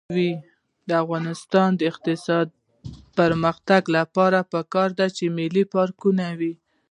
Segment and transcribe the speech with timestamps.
[0.89, 2.55] د افغانستان د اقتصادي
[3.17, 6.53] پرمختګ لپاره پکار ده چې ملي پارکونه وي.